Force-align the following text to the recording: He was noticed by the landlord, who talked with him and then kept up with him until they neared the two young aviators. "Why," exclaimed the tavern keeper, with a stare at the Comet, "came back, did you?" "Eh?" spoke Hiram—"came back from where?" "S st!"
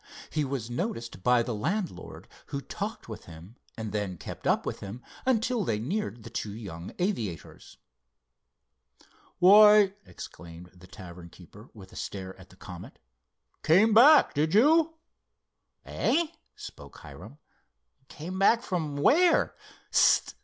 He 0.31 0.43
was 0.43 0.67
noticed 0.67 1.21
by 1.21 1.43
the 1.43 1.53
landlord, 1.53 2.27
who 2.47 2.59
talked 2.59 3.07
with 3.07 3.25
him 3.25 3.55
and 3.77 3.91
then 3.91 4.17
kept 4.17 4.47
up 4.47 4.65
with 4.65 4.79
him 4.79 5.03
until 5.27 5.63
they 5.63 5.77
neared 5.77 6.23
the 6.23 6.31
two 6.31 6.53
young 6.55 6.91
aviators. 6.97 7.77
"Why," 9.37 9.93
exclaimed 10.07 10.71
the 10.73 10.87
tavern 10.87 11.29
keeper, 11.29 11.69
with 11.75 11.91
a 11.91 11.95
stare 11.95 12.35
at 12.39 12.49
the 12.49 12.55
Comet, 12.55 12.97
"came 13.61 13.93
back, 13.93 14.33
did 14.33 14.55
you?" 14.55 14.95
"Eh?" 15.85 16.29
spoke 16.55 16.97
Hiram—"came 16.97 18.39
back 18.39 18.63
from 18.63 18.95
where?" 18.97 19.53
"S 19.93 19.99
st!" 19.99 20.33